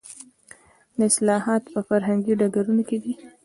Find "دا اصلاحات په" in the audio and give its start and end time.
0.97-1.79